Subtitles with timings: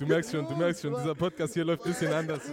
[0.00, 2.40] Du merkst schon, du merkst schon, dieser Podcast hier läuft ein bisschen anders.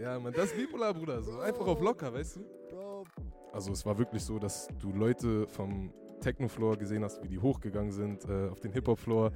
[0.00, 1.20] Ja, man, das ist bipolar, Bruder.
[1.20, 3.04] So einfach auf locker, weißt du?
[3.52, 7.90] Also es war wirklich so, dass du Leute vom Techno-Floor gesehen hast, wie die hochgegangen
[7.90, 9.32] sind äh, auf den Hip-Hop-Floor.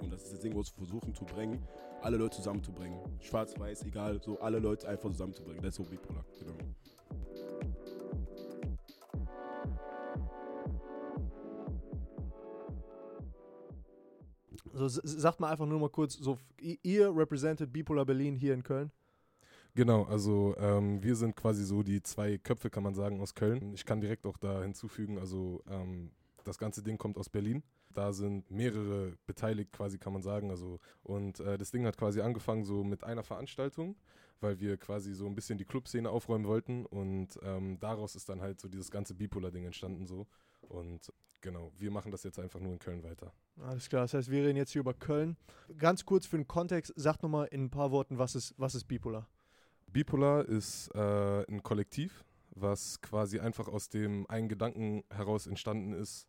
[0.00, 1.66] Und das ist das Ding, was wir versuchen zu bringen,
[2.02, 3.00] alle Leute zusammenzubringen.
[3.20, 5.62] Schwarz, weiß, egal, so alle Leute einfach zusammenzubringen.
[5.62, 6.52] Das ist so bipolar, genau.
[14.72, 18.90] So, sagt mal einfach nur mal kurz, so, ihr represented Bipolar Berlin hier in Köln.
[19.74, 23.72] Genau, also ähm, wir sind quasi so die zwei Köpfe, kann man sagen, aus Köln.
[23.72, 26.10] Ich kann direkt auch da hinzufügen, also ähm,
[26.44, 27.62] das ganze Ding kommt aus Berlin.
[27.94, 30.50] Da sind mehrere beteiligt, quasi kann man sagen.
[30.50, 33.96] Also und äh, das Ding hat quasi angefangen so mit einer Veranstaltung,
[34.40, 38.40] weil wir quasi so ein bisschen die Clubszene aufräumen wollten und ähm, daraus ist dann
[38.42, 40.26] halt so dieses ganze Bipolar-Ding entstanden so.
[40.72, 43.32] Und genau, wir machen das jetzt einfach nur in Köln weiter.
[43.60, 45.36] Alles klar, das heißt, wir reden jetzt hier über Köln.
[45.76, 48.84] Ganz kurz für den Kontext, sagt nochmal in ein paar Worten, was ist, was ist
[48.84, 49.28] Bipolar?
[49.88, 52.24] Bipolar ist äh, ein Kollektiv,
[52.54, 56.26] was quasi einfach aus dem einen Gedanken heraus entstanden ist,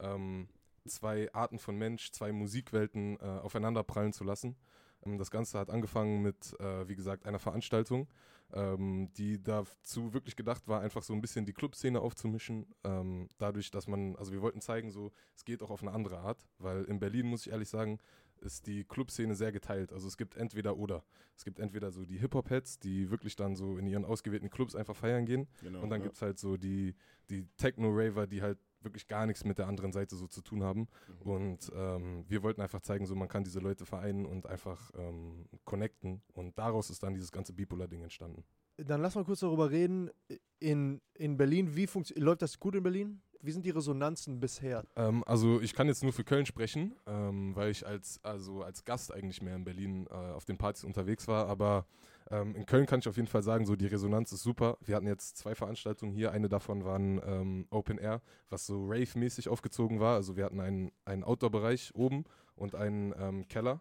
[0.00, 0.48] ähm,
[0.86, 4.56] zwei Arten von Mensch, zwei Musikwelten äh, aufeinander prallen zu lassen.
[5.04, 8.08] Ähm, das Ganze hat angefangen mit, äh, wie gesagt, einer Veranstaltung,
[8.52, 12.66] ähm, die dazu wirklich gedacht war, einfach so ein bisschen die Clubszene aufzumischen.
[12.84, 16.18] Ähm, dadurch, dass man, also wir wollten zeigen, so, es geht auch auf eine andere
[16.18, 17.98] Art, weil in Berlin, muss ich ehrlich sagen,
[18.40, 19.92] ist die Clubszene sehr geteilt.
[19.92, 21.04] Also es gibt entweder oder.
[21.36, 24.96] Es gibt entweder so die Hip-Hop-Heads, die wirklich dann so in ihren ausgewählten Clubs einfach
[24.96, 25.48] feiern gehen.
[25.60, 26.04] genau Und dann ja.
[26.04, 26.94] gibt es halt so die,
[27.30, 30.88] die Techno-Raver, die halt wirklich gar nichts mit der anderen Seite so zu tun haben.
[31.24, 31.30] Mhm.
[31.30, 35.44] Und ähm, wir wollten einfach zeigen, so man kann diese Leute vereinen und einfach ähm,
[35.64, 36.22] connecten.
[36.32, 38.44] Und daraus ist dann dieses ganze Bipolar-Ding entstanden.
[38.78, 40.10] Dann lass mal kurz darüber reden.
[40.58, 43.22] In, in Berlin, wie funktioniert, läuft das gut in Berlin?
[43.42, 44.84] Wie sind die Resonanzen bisher?
[44.96, 48.84] Ähm, also ich kann jetzt nur für Köln sprechen, ähm, weil ich als, also als
[48.84, 51.46] Gast eigentlich mehr in Berlin äh, auf den Partys unterwegs war.
[51.48, 51.86] Aber
[52.30, 54.76] ähm, in Köln kann ich auf jeden Fall sagen, so die Resonanz ist super.
[54.80, 56.32] Wir hatten jetzt zwei Veranstaltungen hier.
[56.32, 60.14] Eine davon war ein ähm, Open Air, was so Rave-mäßig aufgezogen war.
[60.16, 63.80] Also wir hatten einen, einen Outdoor-Bereich oben und einen ähm, Keller,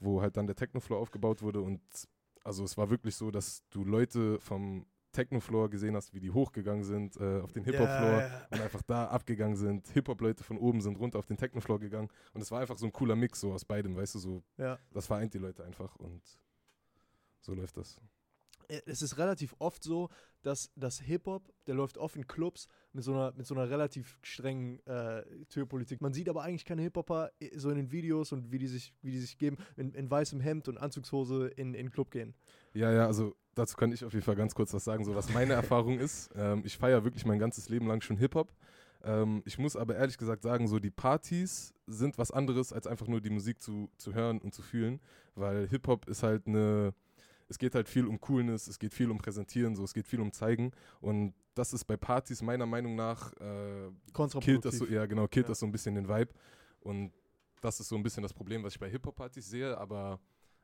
[0.00, 1.60] wo halt dann der Technofloor aufgebaut wurde.
[1.60, 1.80] Und
[2.44, 6.84] also es war wirklich so, dass du Leute vom Technofloor gesehen hast, wie die hochgegangen
[6.84, 8.46] sind äh, auf den Hip-Hop-Floor Ja, ja.
[8.50, 9.86] und einfach da abgegangen sind.
[9.88, 12.08] Hip-Hop-Leute von oben sind runter auf den Techno-Floor gegangen.
[12.32, 14.78] Und es war einfach so ein cooler Mix so aus beidem, weißt du, so, Ja.
[14.90, 16.22] das vereint die Leute einfach und
[17.42, 18.00] so läuft das.
[18.86, 20.08] Es ist relativ oft so,
[20.42, 24.18] dass das Hip-Hop, der läuft oft in Clubs mit so einer, mit so einer relativ
[24.22, 26.00] strengen äh, Türpolitik.
[26.00, 28.94] Man sieht aber eigentlich keine Hip-Hopper äh, so in den Videos und wie die sich,
[29.02, 32.34] wie die sich geben, in, in weißem Hemd und Anzugshose in in den Club gehen.
[32.72, 35.28] Ja, ja, also dazu kann ich auf jeden Fall ganz kurz was sagen, so was
[35.32, 36.30] meine Erfahrung ist.
[36.42, 38.52] Ähm, ich feiere wirklich mein ganzes Leben lang schon Hip-Hop.
[39.04, 43.06] Ähm, ich muss aber ehrlich gesagt sagen, so die Partys sind was anderes, als einfach
[43.06, 45.00] nur die Musik zu, zu hören und zu fühlen,
[45.34, 46.94] weil Hip-Hop ist halt eine,
[47.52, 50.20] es geht halt viel um Coolness, es geht viel um Präsentieren, so, es geht viel
[50.20, 50.72] um Zeigen.
[51.00, 53.90] Und das ist bei Partys meiner Meinung nach äh,
[54.40, 55.48] killt das so, ja genau, killt Ja.
[55.50, 56.32] das so ein bisschen den Vibe.
[56.80, 57.12] Und
[57.60, 60.18] das ist so ein bisschen das Problem, was ich bei Hip-Hop-Partys sehe, aber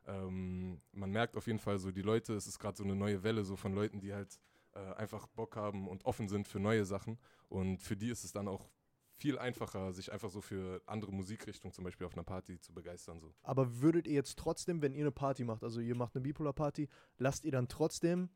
[0.07, 3.23] ähm, man merkt auf jeden Fall so, die Leute, es ist gerade so eine neue
[3.23, 4.41] Welle so von Leuten, die halt
[4.75, 7.19] äh, einfach Bock haben und offen sind für neue Sachen.
[7.51, 8.71] Und für die ist es dann auch
[9.19, 13.21] viel einfacher, sich einfach so für andere Musikrichtungen zum Beispiel auf einer Party zu begeistern.
[13.21, 13.35] So.
[13.43, 16.89] Aber würdet ihr jetzt trotzdem, wenn ihr eine Party macht, also ihr macht eine Bipolar-Party,
[17.19, 18.31] lasst ihr dann trotzdem,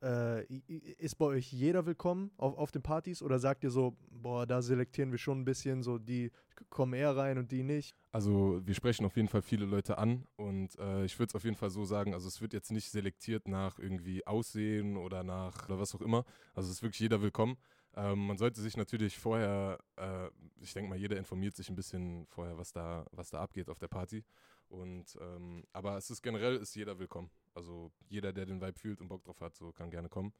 [0.00, 4.46] äh, ist bei euch jeder willkommen auf, auf den Partys oder sagt ihr so, boah,
[4.46, 6.30] da selektieren wir schon ein bisschen, so die
[6.70, 7.96] kommen eher rein und die nicht?
[8.12, 11.44] Also wir sprechen auf jeden Fall viele Leute an und äh, ich würde es auf
[11.44, 15.68] jeden Fall so sagen, also es wird jetzt nicht selektiert nach irgendwie Aussehen oder nach
[15.68, 16.24] oder was auch immer.
[16.54, 17.56] Also es ist wirklich jeder willkommen.
[17.98, 20.28] Ähm, man sollte sich natürlich vorher, äh,
[20.60, 23.80] ich denke mal, jeder informiert sich ein bisschen vorher, was da, was da abgeht auf
[23.80, 24.24] der Party.
[24.68, 27.28] Und ähm, aber es ist generell ist jeder willkommen.
[27.54, 30.32] Also jeder, der den Vibe fühlt und Bock drauf hat, so kann gerne kommen.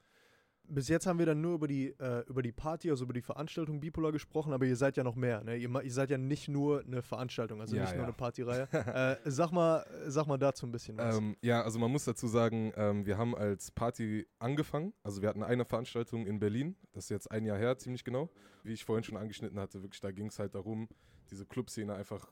[0.71, 3.23] Bis jetzt haben wir dann nur über die, äh, über die Party, also über die
[3.23, 5.43] Veranstaltung Bipolar gesprochen, aber ihr seid ja noch mehr.
[5.43, 5.57] Ne?
[5.57, 8.05] Ihr, ihr seid ja nicht nur eine Veranstaltung, also Ja, nicht nur ja.
[8.05, 8.69] eine Partyreihe.
[9.25, 11.17] äh, sag, mal, sag mal dazu ein bisschen was.
[11.17, 14.93] Ähm, ja, also man muss dazu sagen, ähm, wir haben als Party angefangen.
[15.03, 18.31] Also wir hatten eine Veranstaltung in Berlin, das ist jetzt ein Jahr her, ziemlich genau.
[18.63, 20.89] Wie ich vorhin schon angeschnitten hatte, wirklich, da ging es halt darum,
[21.31, 22.29] diese Clubszene einfach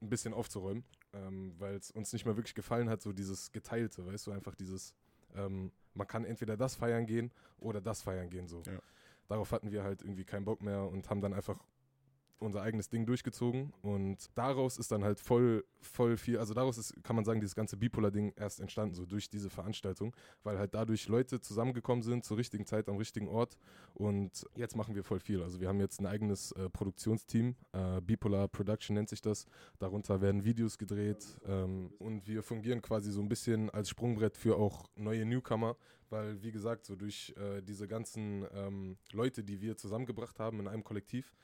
[0.00, 4.06] ein bisschen aufzuräumen, ähm, weil es uns nicht mehr wirklich gefallen hat, so dieses Geteilte,
[4.06, 4.94] weißt du, einfach dieses,
[5.34, 8.62] ähm, man kann entweder das feiern gehen oder das feiern gehen, so.
[8.66, 8.78] Ja.
[9.28, 11.58] Darauf hatten wir halt irgendwie keinen Bock mehr und haben dann einfach
[12.38, 17.02] unser eigenes Ding durchgezogen und daraus ist dann halt voll, voll viel, also daraus ist,
[17.02, 21.08] kann man sagen, dieses ganze Bipolar-Ding erst entstanden, so durch diese Veranstaltung, weil halt dadurch
[21.08, 23.56] Leute zusammengekommen sind zur richtigen Zeit am richtigen Ort
[23.94, 25.42] und jetzt machen wir voll viel.
[25.42, 29.46] Also wir haben jetzt ein eigenes äh, Produktionsteam, äh, Bipolar Production nennt sich das,
[29.78, 34.56] darunter werden Videos gedreht ähm, und wir fungieren quasi so ein bisschen als Sprungbrett für
[34.56, 35.76] auch neue Newcomer,
[36.10, 40.68] weil wie gesagt, so durch äh, diese ganzen ähm, Leute, die wir zusammengebracht haben in
[40.68, 41.34] einem Kollektiv,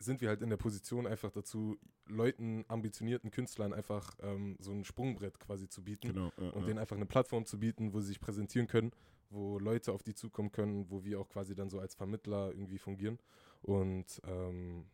[0.00, 4.84] sind wir halt in der Position einfach dazu, Leuten, ambitionierten Künstlern einfach ähm, so ein
[4.84, 6.32] Sprungbrett quasi zu bieten Genau.
[6.38, 6.66] Ja, und ja.
[6.66, 8.92] denen einfach eine Plattform zu bieten, wo sie sich präsentieren können,
[9.28, 12.78] wo Leute auf die zukommen können, wo wir auch quasi dann so als Vermittler irgendwie
[12.78, 13.18] fungieren.
[13.62, 14.86] Und ähm,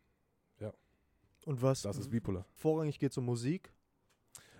[1.47, 1.83] Und was?
[1.83, 2.45] das ist Bipolar.
[2.55, 3.71] Vorrangig geht es um Musik.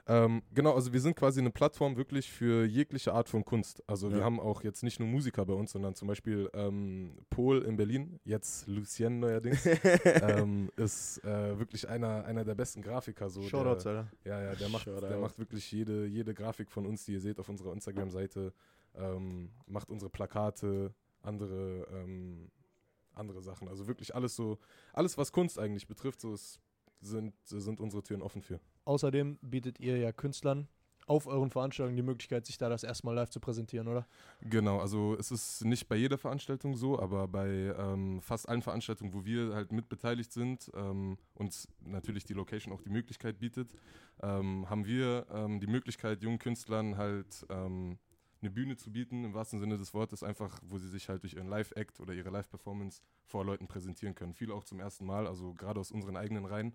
[0.09, 3.83] Ähm, genau, also wir sind quasi eine Plattform wirklich für jegliche Art von Kunst.
[3.87, 4.23] Also wir Ja.
[4.23, 8.17] haben auch jetzt nicht nur Musiker bei uns, sondern zum Beispiel ähm, Paul in Berlin,
[8.23, 9.65] jetzt Lucien neuerdings,
[10.05, 13.29] ähm, ist äh, wirklich einer, einer der besten Grafiker.
[13.29, 14.11] So, Shoutouts, der, Alter.
[14.23, 17.37] Ja, ja, der macht, der macht wirklich jede, jede Grafik von uns, die ihr seht
[17.39, 18.53] auf unserer Instagram-Seite,
[18.95, 22.49] ähm, macht unsere Plakate, andere, ähm,
[23.13, 23.67] andere Sachen.
[23.67, 24.57] Also wirklich alles so,
[24.93, 26.61] alles was Kunst eigentlich betrifft, so ist,
[26.99, 28.59] sind, sind unsere Türen offen für.
[28.85, 30.67] Außerdem bietet ihr ja Künstlern
[31.07, 34.05] auf euren Veranstaltungen die Möglichkeit, sich da das erstmal live zu präsentieren, oder?
[34.41, 37.47] Genau, also es ist nicht bei jeder Veranstaltung so, aber bei
[37.77, 42.73] ähm, fast allen Veranstaltungen, wo wir halt mit beteiligt sind, ähm, uns natürlich die Location
[42.73, 43.73] auch die Möglichkeit bietet,
[44.21, 47.97] ähm, haben wir ähm, die Möglichkeit, jungen Künstlern halt ähm,
[48.47, 51.33] eine Bühne zu bieten, im wahrsten Sinne des Wortes, einfach, wo sie sich halt durch
[51.33, 54.33] ihren Live-Act oder ihre Live-Performance vor Leuten präsentieren können.
[54.33, 56.73] Viele auch zum ersten Mal, also gerade aus unseren eigenen Reihen.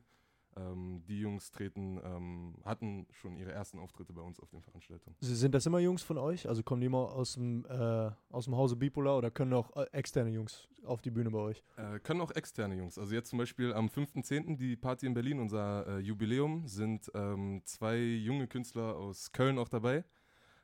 [0.55, 5.17] Ähm, die Jungs treten, ähm, hatten schon ihre ersten Auftritte bei uns auf den Veranstaltungen.
[5.21, 6.47] Sind das immer Jungs von euch?
[6.47, 9.87] Also kommen die immer aus dem, äh, aus dem Hause Bipolar oder können auch äh,
[9.93, 11.65] externe Jungs auf die Bühne bei euch?
[11.77, 12.99] Äh, können auch externe Jungs.
[12.99, 14.59] Also jetzt zum Beispiel am 5.10.
[14.59, 19.71] die Party in Berlin, unser äh, Jubiläum, sind ähm, zwei junge Künstler aus Köln auch
[19.71, 20.05] dabei.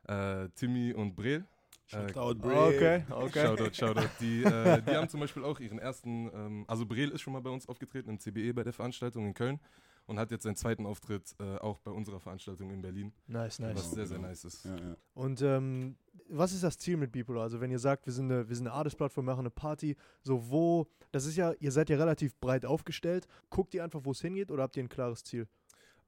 [0.09, 1.45] Äh, Timmy und Brel.
[1.91, 2.77] Äh, Shoutout, Bray.
[2.77, 3.47] Okay, okay.
[3.47, 4.09] Shoutout, Shoutout.
[4.21, 7.41] Die, äh, die haben zum Beispiel auch ihren ersten, ähm, also Brel ist schon mal
[7.41, 9.61] bei uns aufgetreten im CBE bei der Veranstaltung in Köln
[10.07, 13.77] und hat jetzt seinen zweiten Auftritt äh, auch bei unserer Veranstaltung in Berlin, Nice, nice.
[13.77, 14.65] was sehr, sehr nice ist.
[14.65, 14.97] Ja, ja.
[15.15, 15.97] Und ähm,
[16.31, 17.45] was ist das Ziel mit Bipolar?
[17.45, 20.51] Also wenn ihr sagt, wir sind eine, wir sind eine Artist-Plattform, machen eine Party, so
[20.51, 23.27] wo, das ist ja, ihr seid ja relativ breit aufgestellt.
[23.51, 25.47] Guckt ihr einfach, wo es hingeht oder habt ihr ein klares Ziel?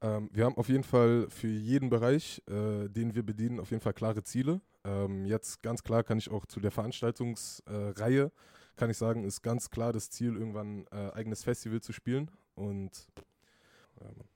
[0.01, 3.81] Ähm, wir haben auf jeden Fall für jeden Bereich, äh, den wir bedienen, auf jeden
[3.81, 4.61] Fall klare Ziele.
[4.83, 8.29] Ähm, jetzt ganz klar kann ich auch zu der Veranstaltungsreihe, äh,
[8.75, 12.31] kann ich sagen, ist ganz klar das Ziel, irgendwann äh, eigenes Festival zu spielen.
[12.55, 13.07] Und
[13.99, 14.27] Mann.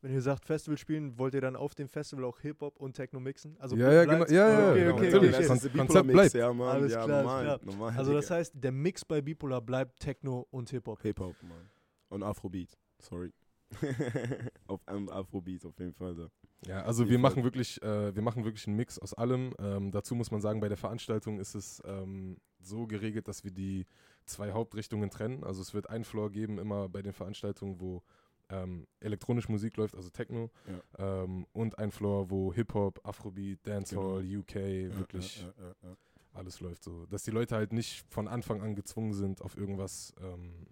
[0.00, 3.20] Wenn ihr sagt Festival spielen, wollt ihr dann auf dem Festival auch Hip-Hop und Techno
[3.20, 3.56] mixen?
[3.60, 4.26] Also Ja, ja, genau.
[4.26, 4.96] Ja, ja, okay, genau.
[4.96, 5.76] okay, okay.
[5.78, 6.34] Konzept bleibt.
[6.34, 6.68] Ja, Mann.
[6.68, 7.94] Alles ja, klar, normal, normal.
[7.96, 11.00] Also das heißt, der Mix bei Bipolar bleibt Techno und Hip-Hop.
[11.02, 11.70] Hip-Hop, Mann.
[12.08, 12.76] Und Afrobeat.
[12.98, 13.32] Sorry.
[14.72, 16.14] auf einem Afrobeat auf jeden Fall.
[16.14, 16.28] So.
[16.66, 19.54] Ja, also wir machen wirklich, äh, wir machen wirklich einen Mix aus allem.
[19.58, 23.50] Ähm, dazu muss man sagen, bei der Veranstaltung ist es ähm, so geregelt, dass wir
[23.50, 23.86] die
[24.26, 25.44] zwei Hauptrichtungen trennen.
[25.44, 28.02] Also es wird einen Floor geben, immer bei den Veranstaltungen, wo
[28.48, 30.50] ähm, elektronische Musik läuft, also Techno,
[30.98, 35.96] ähm, und ein Floor, wo Hip-Hop, Afrobeat, Dancehall, UK, Ja, wirklich Ja, ja, ja, ja.
[36.34, 37.06] alles läuft so.
[37.06, 40.66] Dass die Leute halt nicht von Anfang an gezwungen sind, auf irgendwas, ähm,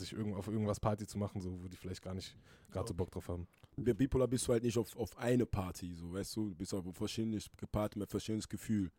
[0.00, 2.36] sich irgend, auf irgendwas Party zu machen, so, wo die vielleicht gar nicht
[2.70, 3.46] gerade so Bock drauf haben.
[3.76, 6.74] Bei Bipolar bist du halt nicht auf, auf eine Party, so, weißt du, du bist
[6.74, 8.90] auf verschiedene gepaart mit verschiedenes Gefühl.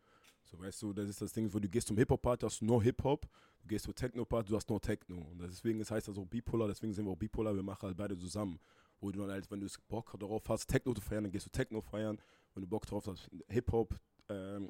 [0.44, 2.82] So, weißt du, das ist das Ding, wo du gehst zum Hip-Hop-Party, hast du nur
[2.84, 3.28] Hip-Hop,
[3.62, 5.18] du gehst zur Techno-Party, du hast nur Techno.
[5.18, 7.98] Und deswegen das heißt das auch Bipolar, deswegen sind wir auch Bipolar, wir machen halt
[7.98, 8.60] beide zusammen.
[9.00, 11.50] Wo du dann halt, wenn du Bock darauf hast, Techno zu feiern, dann gehst du
[11.50, 12.20] Techno feiern.
[12.54, 14.70] Wenn du Bock drauf hast, Hip-Hop, ähm,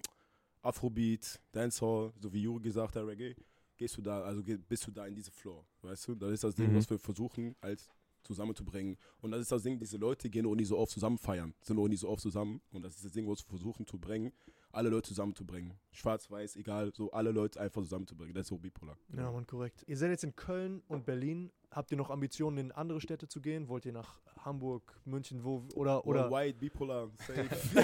[0.61, 3.35] Afrobeat, Dancehall, so wie Juri gesagt hat, Reggae,
[3.81, 6.13] gehst du da, also bist du da in diese Floor, weißt du?
[6.13, 6.75] Das ist das Ding, Mhm.
[6.75, 7.89] was wir versuchen, als
[8.21, 8.95] zusammenzubringen.
[9.21, 11.79] Und das ist das Ding, diese Leute gehen auch nicht so oft zusammen feiern, sind
[11.79, 12.61] auch nicht so oft zusammen.
[12.71, 14.31] Und das ist das Ding, was wir versuchen zu bringen,
[14.73, 15.73] alle Leute zusammenzubringen.
[15.91, 18.33] Schwarz, weiß, egal, so alle Leute einfach zusammenzubringen.
[18.33, 18.97] Das ist so bipolar.
[19.15, 19.83] Ja, man, korrekt.
[19.87, 21.51] Ihr seid jetzt in Köln und Berlin.
[21.71, 23.69] Habt ihr noch Ambitionen, in andere Städte zu gehen?
[23.69, 27.49] Wollt ihr nach Hamburg, München, wo oder oder Worldwide, bipolar, safe.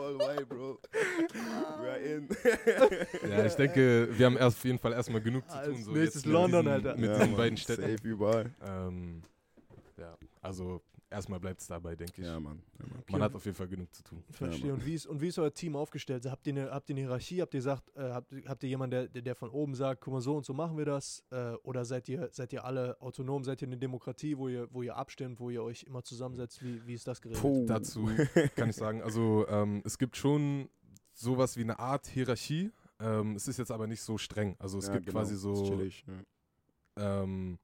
[0.00, 0.78] Worldwide, bro.
[1.80, 2.28] We are in.
[3.28, 5.84] Ja, ich denke, wir haben erst auf jeden Fall erstmal genug zu Als tun.
[5.84, 6.96] So nächstes London, diesen, Alter.
[6.96, 7.82] Mit Ja, diesen Mann, beiden Städten.
[7.82, 8.50] Safe überall.
[8.66, 9.22] Ähm,
[9.98, 10.80] ja, also
[11.10, 12.26] erstmal bleibt es dabei, denke ich.
[12.26, 12.62] Ja, Mann.
[12.78, 13.04] Ja, Mann.
[13.10, 14.22] Man hat auf jeden Fall genug zu tun.
[14.30, 14.68] Verstehe.
[14.68, 16.24] Ja, und, wie ist, und wie ist euer Team aufgestellt?
[16.26, 17.42] Habt ihr eine, habt ihr eine Hierarchie?
[17.42, 20.20] Habt ihr gesagt, äh, habt, habt ihr jemanden, der, der, von oben sagt, guck mal,
[20.20, 21.24] so und so machen wir das?
[21.30, 23.44] Äh, oder seid ihr, seid ihr alle autonom?
[23.44, 26.62] Seid ihr eine Demokratie, wo ihr, wo ihr abstimmt, wo ihr euch immer zusammensetzt?
[26.62, 27.42] Wie, wie ist das geregelt?
[27.42, 27.64] Puh.
[27.66, 28.08] Dazu
[28.56, 30.68] kann ich sagen, also ähm, es gibt schon
[31.12, 32.70] sowas wie eine Art Hierarchie.
[33.00, 34.56] Ähm, es ist jetzt aber nicht so streng.
[34.58, 37.22] Also es Ja, gibt genau, quasi ist so chillig, ja.
[37.22, 37.58] ähm,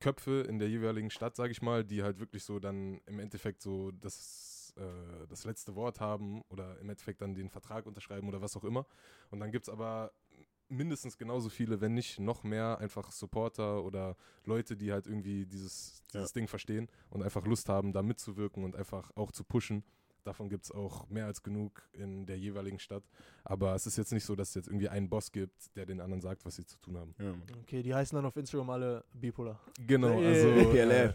[0.00, 3.62] Köpfe in der jeweiligen Stadt, sage ich mal, die halt wirklich so dann im Endeffekt
[3.62, 8.42] so das, äh, das letzte Wort haben oder im Endeffekt dann den Vertrag unterschreiben oder
[8.42, 8.86] was auch immer.
[9.30, 10.12] Und dann gibt es aber
[10.68, 16.02] mindestens genauso viele, wenn nicht noch mehr, einfach Supporter oder Leute, die halt irgendwie dieses,
[16.12, 19.84] dieses Ding verstehen und einfach Lust haben, da mitzuwirken und einfach auch zu pushen.
[20.26, 23.04] Davon gibt es auch mehr als genug in der jeweiligen Stadt.
[23.44, 26.00] Aber es ist jetzt nicht so, dass es jetzt irgendwie einen Boss gibt, der den
[26.00, 27.14] anderen sagt, was sie zu tun haben.
[27.20, 27.32] Ja.
[27.62, 29.60] Okay, die heißen dann auf Instagram alle Bipolar.
[29.86, 31.14] Genau, also BPLR.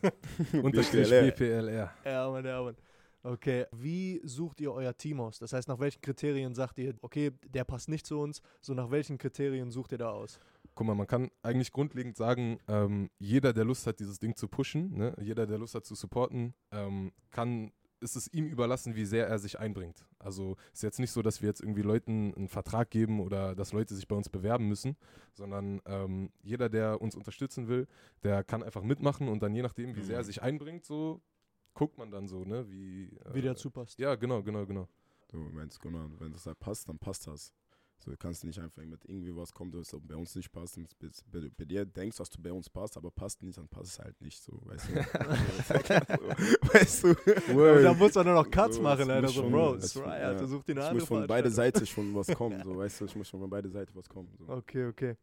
[0.54, 1.32] äh, unterstrich BPLR.
[1.32, 1.94] BPLR.
[2.06, 2.78] Ja, Mann, ja, Mann.
[3.24, 5.38] Okay, wie sucht ihr euer Team aus?
[5.38, 8.42] Das heißt, nach welchen Kriterien sagt ihr, okay, der passt nicht zu uns?
[8.62, 10.40] So nach welchen Kriterien sucht ihr da aus?
[10.74, 14.48] Guck mal, man kann eigentlich grundlegend sagen, ähm, jeder, der Lust hat, dieses Ding zu
[14.48, 15.14] pushen, ne?
[15.22, 17.72] jeder, der Lust hat zu supporten, ähm, kann,
[18.02, 20.06] ist es ihm überlassen, wie sehr er sich einbringt.
[20.20, 23.74] Also ist jetzt nicht so, dass wir jetzt irgendwie Leuten einen Vertrag geben oder dass
[23.74, 24.98] Leute sich bei uns bewerben müssen,
[25.34, 27.88] sondern ähm, jeder, der uns unterstützen will,
[28.24, 30.26] der kann einfach mitmachen und dann je nachdem, wie sehr er Mhm.
[30.26, 31.22] sich einbringt, so
[31.74, 33.98] guckt man dann so, ne, wie, äh, Wie der dazu passt?
[34.00, 34.88] Ja, genau, genau, genau.
[35.30, 37.54] Du meinst, genau, wenn das halt passt, dann passt das.
[38.04, 40.76] So, du kannst nicht einfach mit irgendwie was kommt, was bei uns nicht passt.
[40.78, 43.68] Und bei, bei, bei dir denkst, dass du bei uns passt, aber passt nicht, dann
[43.68, 44.96] passt es halt nicht so, weißt du?
[46.74, 47.84] weißt du?
[47.84, 49.28] Da muss man nur noch Cuts So, machen, Alter.
[49.28, 50.10] So, Bro, es- Sry, ja.
[50.30, 51.50] Alter, such andere muss von beide.
[51.52, 53.06] Seiten schon was kommen, so, weißt du?
[53.06, 54.30] Es muss schon von beide Seiten was kommen.
[54.38, 54.48] So.
[54.50, 55.16] Okay, okay.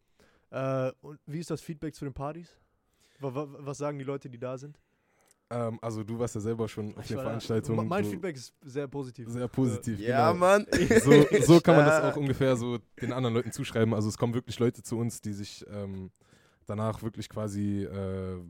[0.50, 2.56] Äh, und wie ist das Feedback zu den Partys?
[3.20, 4.78] Wa- wa- Was sagen die Leute, die da sind?
[5.50, 7.88] Ähm, also du warst ja selber schon auf Ich der Veranstaltung.
[7.88, 9.28] Mein so Feedback ist sehr positiv.
[9.30, 9.98] Sehr positiv.
[9.98, 10.46] Ja, genau.
[10.46, 10.66] Mann.
[11.02, 11.12] so,
[11.42, 13.94] so kann man das auch ungefähr so den anderen Leuten zuschreiben.
[13.94, 16.10] Also es kommen wirklich Leute zu uns, die sich ähm,
[16.66, 18.40] danach wirklich quasi äh,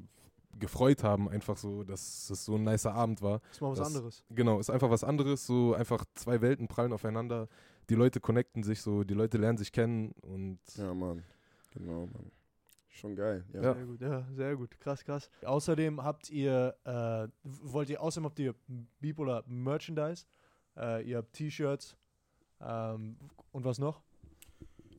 [0.58, 3.40] gefreut haben, einfach so, dass es so ein nicer Abend war.
[3.52, 4.24] Ist mal was das- anderes.
[4.30, 7.48] Genau, ist einfach was anderes, so einfach zwei Welten prallen aufeinander.
[7.90, 11.22] Die Leute connecten sich so, die Leute lernen sich kennen und Ja, Mann.
[11.74, 12.32] Genau, Mann.
[12.98, 13.44] Schon geil.
[13.52, 13.62] Ja.
[13.62, 13.74] Ja.
[13.74, 14.80] Sehr gut, ja, sehr gut.
[14.80, 15.30] Krass, krass.
[15.44, 18.56] Außerdem habt ihr, äh, wollt ihr, außerdem habt ihr
[18.98, 20.26] Bipolar Merchandise,
[20.76, 21.96] äh, ihr habt T-Shirts
[22.60, 23.16] ähm,
[23.52, 24.02] und was noch?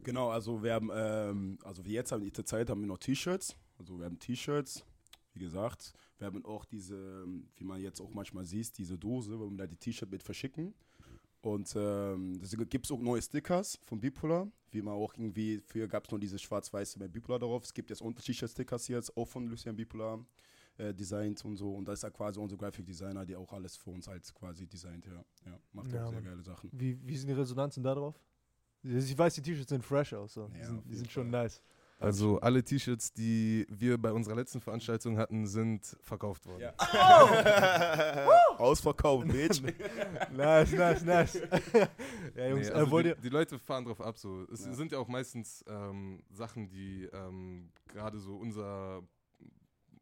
[0.03, 2.99] Genau, also wir haben, ähm, also wie jetzt haben wir zur Zeit haben wir noch
[2.99, 3.57] T-Shirts.
[3.77, 4.85] Also wir haben T-Shirts,
[5.33, 5.93] wie gesagt.
[6.19, 9.57] Wir haben auch diese, ähm, wie man jetzt auch manchmal sieht, diese Dose, wo wir
[9.57, 10.73] da die T-Shirt mit verschicken.
[11.41, 16.05] Und ähm, es gibt auch neue Stickers von Bipolar, wie man auch irgendwie, früher gab
[16.05, 17.63] es noch diese schwarz-weiße mit Bipolar darauf.
[17.63, 20.25] Es gibt jetzt unterschiedliche Stickers jetzt, auch von Lucian Bipolar
[20.77, 21.73] äh, designt und so.
[21.73, 24.67] Und das ist ja quasi unser Graphic Designer, der auch alles für uns halt quasi
[24.67, 25.23] designt, ja.
[25.45, 26.69] ja macht Ja, auch sehr geile Sachen.
[26.73, 28.19] Wie, wie sind die Resonanzen da drauf?
[28.83, 30.33] Ich weiß, die T-Shirts sehen fresh aus.
[30.33, 30.47] So.
[30.47, 31.61] Die Ja, sind, auf die sind schon nice.
[31.99, 36.61] Also alle T-Shirts, die wir bei unserer letzten Veranstaltung hatten, sind verkauft worden.
[36.61, 36.73] Ja.
[38.57, 39.61] Ausverkauft, Bitch.
[40.31, 41.33] nice, nice, nice.
[42.35, 44.17] ja, Jungs, Nee, äh, also die, die Leute fahren drauf ab.
[44.17, 44.43] So.
[44.51, 44.73] Es Ja.
[44.73, 49.01] sind ja auch meistens ähm, Sachen, die ähm, gerade so unser,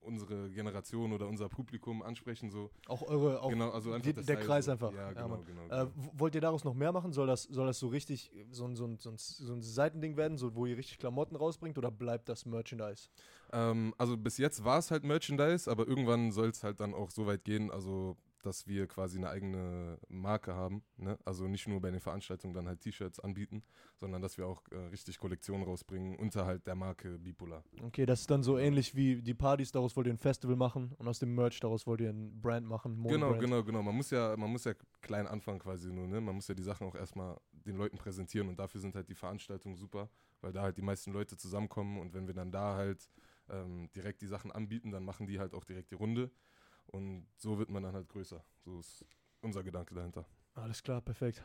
[0.08, 2.50] unsere Generation oder unser Publikum ansprechen.
[2.50, 2.72] So.
[2.88, 4.72] auch eure, auch genau, also die- der, Style Kreis so.
[4.72, 4.92] einfach.
[4.94, 5.62] Ja, Ja, genau, genau.
[5.66, 5.92] Äh, genau.
[6.14, 7.12] wollt ihr daraus noch mehr machen?
[7.12, 10.38] Soll das, soll das so richtig so ein, so, so, ein, so ein Seitending werden,
[10.38, 13.10] so, wo ihr richtig Klamotten rausbringt oder bleibt das Merchandise?
[13.52, 17.12] Ähm, also bis jetzt war es halt Merchandise, aber irgendwann soll es halt dann auch
[17.12, 20.82] so weit gehen, also dass wir quasi eine eigene Marke haben.
[20.96, 21.20] Ne?
[21.25, 23.62] Also nicht nur bei den Veranstaltungen dann halt T-Shirts anbieten,
[23.98, 27.63] sondern dass wir auch äh, richtig Kollektionen rausbringen unter halt der Marke Bipolar.
[27.84, 30.94] Okay, das ist dann so ähnlich wie die Partys, daraus wollt ihr ein Festival machen
[30.98, 32.96] und aus dem Merch daraus wollt ihr ein Brand machen.
[33.04, 33.42] Genau, Monobrand.
[33.42, 33.84] genau, genau.
[33.84, 36.22] Man muss ja, man muss ja klein anfangen quasi nur, ne?
[36.22, 39.16] Man muss ja die Sachen auch erstmal den Leuten präsentieren und dafür sind halt die
[39.16, 43.10] Veranstaltungen super, weil da halt die meisten Leute zusammenkommen und wenn wir dann da halt
[43.50, 46.32] ähm, direkt die Sachen anbieten, dann machen die halt auch direkt die Runde
[46.88, 48.44] und so wird man dann halt größer.
[48.63, 49.06] So ist
[49.41, 50.25] unser Gedanke dahinter.
[50.53, 51.44] Alles klar, perfekt.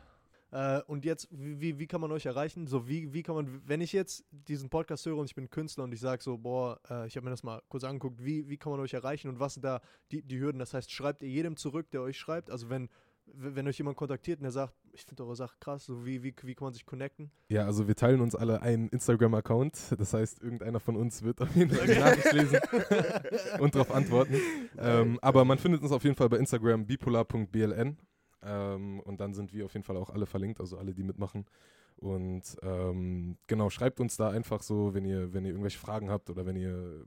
[0.53, 2.67] Äh, und jetzt, wie, wie, kann man euch erreichen?
[2.67, 5.83] So, wie, wie kann man, wenn ich jetzt diesen Podcast höre und ich bin Künstler
[5.83, 8.57] und ich sage so, boah, äh, ich habe mir das mal kurz angeguckt, wie, wie
[8.57, 9.81] kann man euch erreichen und was sind da
[10.11, 10.59] die, die Hürden?
[10.59, 12.51] Das heißt, schreibt ihr jedem zurück, der euch schreibt?
[12.51, 12.87] Also wenn,
[13.25, 16.33] wenn euch jemand kontaktiert und der sagt, ich finde eure Sache krass, so wie, wie,
[16.43, 17.31] wie kann man sich connecten?
[17.49, 19.95] Ja, also wir teilen uns alle einen Instagram-Account.
[19.97, 22.59] Das heißt, irgendeiner von uns wird auf jeden Fall die Nachricht lesen
[23.59, 24.35] und darauf antworten.
[24.77, 27.97] Ähm, aber man findet uns auf jeden Fall bei Instagram bipolar.bln.
[28.45, 31.45] Ähm, und dann sind wir auf jeden Fall auch alle verlinkt, also alle, die mitmachen.
[31.95, 36.29] Und ähm, genau, schreibt uns da einfach so, wenn ihr, wenn ihr irgendwelche Fragen habt
[36.29, 37.05] oder wenn ihr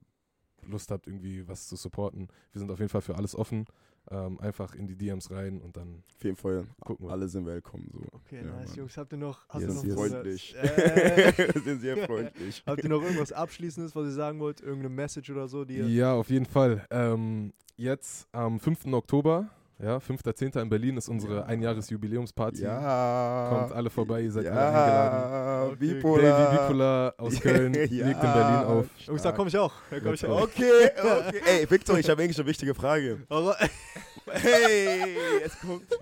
[0.63, 2.29] Lust habt, irgendwie was zu supporten.
[2.53, 3.67] Wir sind auf jeden Fall für alles offen.
[4.09, 7.13] Ähm, einfach in die DMs rein und dann Auf jeden Fall, gucken wir.
[7.13, 7.89] alle sind willkommen.
[7.93, 8.01] So.
[8.13, 8.77] Okay, Ja, nice, Mann.
[8.79, 8.97] Jungs.
[8.97, 9.95] Habt ihr noch, habt Yes, noch yes.
[9.95, 10.57] Freundlich.
[10.57, 12.63] Äh, Wir sind sehr freundlich.
[12.67, 14.61] habt ihr noch irgendwas Abschließendes, was ihr sagen wollt?
[14.61, 16.87] Irgendeine Message oder so, die Ja, auf jeden Fall.
[16.91, 18.87] Ähm, jetzt am 5.
[18.93, 20.59] Oktober Ja, 5.10.
[20.63, 22.63] in Berlin ist unsere Einjahresjubiläumsparty.
[22.63, 23.49] Ja.
[23.51, 25.33] Kommt alle vorbei, ihr seid alle eingeladen.
[25.33, 25.77] ja, Okay.
[25.77, 26.23] Bipolar.
[26.39, 27.81] Davy Bipolar aus Köln Ja.
[27.81, 28.87] legt in Berlin auf.
[29.07, 29.73] Jungs, da komme ich auch.
[29.91, 30.43] Da komm ich auch.
[30.43, 31.41] Okay, okay.
[31.47, 33.19] Ey, Victor, ich habe eigentlich eine wichtige Frage.
[34.31, 35.83] Hey, jetzt kommt.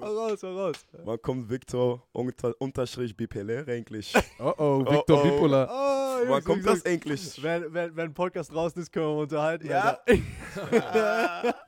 [0.00, 0.74] Also, raus, hau raus.
[1.04, 4.12] wann kommt Victor unter, unterstrich BPLR eigentlich?
[4.38, 5.22] Oh oh, Victor oh.
[5.22, 5.68] Bipolar.
[5.70, 7.42] Oh, Wann Jungs, kommt Jungs, das eigentlich?
[7.42, 9.68] Wenn, wenn, wenn ein Podcast draußen ist, können wir uns unterhalten.
[9.68, 9.98] Ja.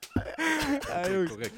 [1.05, 1.53] Ey, Jungs, Korrekt.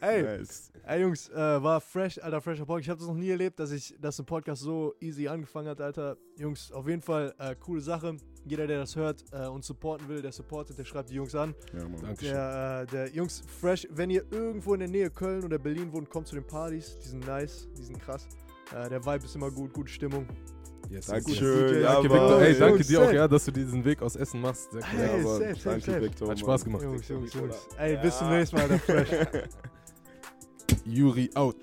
[0.00, 0.72] ey, Nice.
[0.84, 2.84] ey, Jungs äh, war fresh, alter, fresher Podcast.
[2.84, 5.80] Ich habe das noch nie erlebt, dass ich, dass ein Podcast so easy angefangen hat,
[5.80, 6.16] Alter.
[6.38, 8.16] Jungs, auf jeden Fall äh, coole Sache.
[8.44, 11.54] Jeder, der das hört äh, und supporten will, der supportet, der schreibt die Jungs an.
[11.72, 12.00] Ja, Mann.
[12.02, 12.34] Dankeschön.
[12.34, 16.10] Der, äh, der Jungs, fresh, wenn ihr irgendwo in der Nähe Köln oder Berlin wohnt,
[16.10, 16.98] kommt zu den Partys.
[16.98, 18.26] Die sind nice, die sind krass.
[18.74, 20.26] Äh, der Vibe ist immer gut, gute Stimmung.
[20.92, 21.24] Yes, yes, yes.
[21.24, 21.82] Dankeschön.
[21.82, 22.10] Ja, Danke.
[22.10, 22.40] Victor.
[22.42, 24.70] Ey, Jungs, danke dir auch, ja, dass du diesen Weg aus Essen machst.
[24.72, 24.98] Sehr cool.
[24.98, 26.00] Hey, Ja, safe, Danke, safe.
[26.02, 26.28] Victor.
[26.28, 26.38] Hat.
[26.38, 26.82] Spaß gemacht.
[26.82, 27.32] Jungs, Jungs.
[27.34, 27.56] Jungs.
[27.78, 29.08] Ey, bis zum nächsten Mal, der Fresh.
[30.84, 31.56] Yuri out.